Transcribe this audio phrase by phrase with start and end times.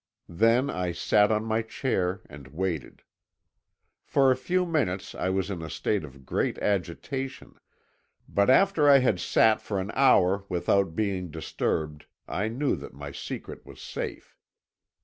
[0.33, 3.03] Then I sat on my chair and waited.
[4.03, 7.59] For a few minutes I was in a state of great agitation,
[8.27, 13.11] but after I had sat for an hour without being disturbed I knew that my
[13.11, 14.35] secret was safe.